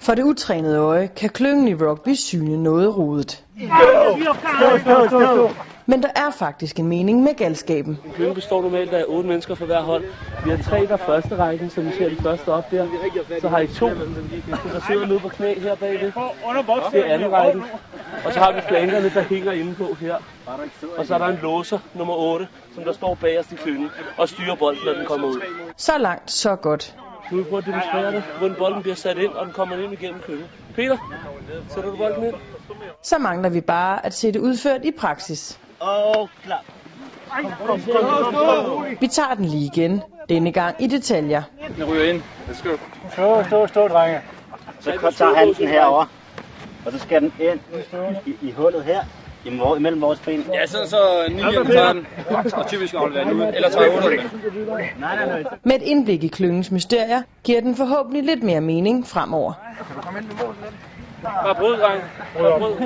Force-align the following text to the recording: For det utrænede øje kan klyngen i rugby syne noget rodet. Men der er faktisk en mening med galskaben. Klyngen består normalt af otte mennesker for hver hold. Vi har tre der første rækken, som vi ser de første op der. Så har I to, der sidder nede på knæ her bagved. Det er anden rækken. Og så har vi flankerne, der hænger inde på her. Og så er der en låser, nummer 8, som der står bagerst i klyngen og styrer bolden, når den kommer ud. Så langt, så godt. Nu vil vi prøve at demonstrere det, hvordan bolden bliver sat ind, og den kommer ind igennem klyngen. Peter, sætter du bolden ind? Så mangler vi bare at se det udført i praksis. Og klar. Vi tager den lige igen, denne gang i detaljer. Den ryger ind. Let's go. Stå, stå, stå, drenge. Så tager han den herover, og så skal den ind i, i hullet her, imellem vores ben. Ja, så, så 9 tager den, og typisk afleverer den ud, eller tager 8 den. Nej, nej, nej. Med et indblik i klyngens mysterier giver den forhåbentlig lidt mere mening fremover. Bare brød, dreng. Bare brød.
For 0.00 0.14
det 0.14 0.22
utrænede 0.22 0.78
øje 0.78 1.06
kan 1.16 1.30
klyngen 1.30 1.68
i 1.68 1.74
rugby 1.74 2.14
syne 2.14 2.62
noget 2.62 2.96
rodet. 2.98 3.44
Men 5.86 6.02
der 6.02 6.08
er 6.16 6.30
faktisk 6.38 6.78
en 6.78 6.86
mening 6.86 7.22
med 7.22 7.34
galskaben. 7.34 7.98
Klyngen 8.14 8.34
består 8.34 8.62
normalt 8.62 8.92
af 8.92 9.04
otte 9.08 9.28
mennesker 9.28 9.54
for 9.54 9.66
hver 9.66 9.80
hold. 9.80 10.04
Vi 10.44 10.50
har 10.50 10.56
tre 10.56 10.86
der 10.86 10.96
første 10.96 11.36
rækken, 11.36 11.70
som 11.70 11.86
vi 11.86 11.92
ser 11.98 12.08
de 12.08 12.16
første 12.22 12.48
op 12.48 12.70
der. 12.70 12.86
Så 13.40 13.48
har 13.48 13.58
I 13.58 13.66
to, 13.66 13.86
der 13.86 14.80
sidder 14.86 15.06
nede 15.06 15.18
på 15.18 15.28
knæ 15.28 15.54
her 15.58 15.74
bagved. 15.74 16.12
Det 16.92 17.00
er 17.00 17.14
anden 17.14 17.32
rækken. 17.32 17.62
Og 18.24 18.32
så 18.32 18.40
har 18.40 18.52
vi 18.52 18.60
flankerne, 18.68 19.10
der 19.14 19.22
hænger 19.22 19.52
inde 19.52 19.74
på 19.74 19.96
her. 20.00 20.16
Og 20.98 21.06
så 21.06 21.14
er 21.14 21.18
der 21.18 21.26
en 21.26 21.38
låser, 21.42 21.78
nummer 21.94 22.14
8, 22.14 22.48
som 22.74 22.84
der 22.84 22.92
står 22.92 23.14
bagerst 23.14 23.52
i 23.52 23.54
klyngen 23.54 23.90
og 24.16 24.28
styrer 24.28 24.54
bolden, 24.54 24.82
når 24.86 24.92
den 24.92 25.06
kommer 25.06 25.28
ud. 25.28 25.40
Så 25.76 25.98
langt, 25.98 26.30
så 26.30 26.56
godt. 26.56 26.94
Nu 27.30 27.36
vil 27.36 27.44
vi 27.44 27.48
prøve 27.48 27.58
at 27.58 27.66
demonstrere 27.66 28.12
det, 28.12 28.24
hvordan 28.38 28.56
bolden 28.56 28.82
bliver 28.82 28.94
sat 28.94 29.18
ind, 29.18 29.32
og 29.32 29.46
den 29.46 29.52
kommer 29.52 29.76
ind 29.76 29.92
igennem 29.92 30.20
klyngen. 30.20 30.48
Peter, 30.74 30.96
sætter 31.68 31.90
du 31.90 31.96
bolden 31.96 32.24
ind? 32.24 32.34
Så 33.02 33.18
mangler 33.18 33.48
vi 33.48 33.60
bare 33.60 34.06
at 34.06 34.14
se 34.14 34.32
det 34.32 34.40
udført 34.40 34.84
i 34.84 34.90
praksis. 34.98 35.60
Og 35.80 36.30
klar. 36.42 36.64
Vi 39.00 39.06
tager 39.06 39.34
den 39.34 39.44
lige 39.44 39.70
igen, 39.74 40.02
denne 40.28 40.52
gang 40.52 40.82
i 40.82 40.86
detaljer. 40.86 41.42
Den 41.76 41.84
ryger 41.84 42.04
ind. 42.04 42.22
Let's 42.48 42.68
go. 42.68 42.76
Stå, 43.12 43.44
stå, 43.44 43.66
stå, 43.66 43.88
drenge. 43.88 44.22
Så 44.80 45.14
tager 45.16 45.34
han 45.34 45.54
den 45.54 45.68
herover, 45.68 46.06
og 46.86 46.92
så 46.92 46.98
skal 46.98 47.22
den 47.22 47.32
ind 47.38 47.60
i, 48.26 48.48
i 48.48 48.52
hullet 48.52 48.84
her, 48.84 49.00
imellem 49.46 50.00
vores 50.00 50.20
ben. 50.20 50.44
Ja, 50.54 50.66
så, 50.66 50.78
så 50.86 50.96
9 51.30 51.42
tager 51.72 51.92
den, 51.92 52.06
og 52.52 52.66
typisk 52.66 52.94
afleverer 52.94 53.24
den 53.24 53.32
ud, 53.40 53.46
eller 53.54 53.70
tager 53.70 53.96
8 53.96 54.08
den. 54.10 54.18
Nej, 54.68 54.90
nej, 55.00 55.26
nej. 55.26 55.42
Med 55.62 55.76
et 55.76 55.82
indblik 55.82 56.24
i 56.24 56.28
klyngens 56.28 56.70
mysterier 56.70 57.22
giver 57.44 57.60
den 57.60 57.76
forhåbentlig 57.76 58.22
lidt 58.24 58.42
mere 58.42 58.60
mening 58.60 59.06
fremover. 59.06 59.52
Bare 61.22 61.54
brød, 61.54 61.76
dreng. 61.80 62.02
Bare 62.38 62.58
brød. 62.58 62.76